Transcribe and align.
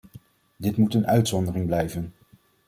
Dit 0.57 0.77
moet 0.77 0.93
een 0.93 1.07
uitzondering 1.07 1.65
blijven. 1.65 2.13